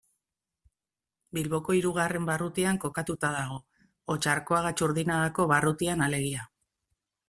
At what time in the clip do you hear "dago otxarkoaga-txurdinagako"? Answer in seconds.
3.37-5.51